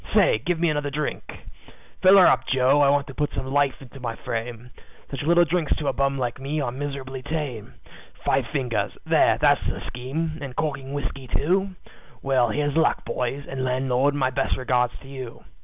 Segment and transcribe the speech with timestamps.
[0.15, 1.21] Say, give me another drink.
[2.01, 4.71] "Fill her up, Joe, I want to put some life into my frame
[5.11, 7.75] Such little drinks to a bum like me are miserably tame;
[8.25, 11.75] Five fingers there, that's the scheme and corking whiskey, too.
[12.23, 15.43] Well, here's luck, boys, and landlord, my best regards to you.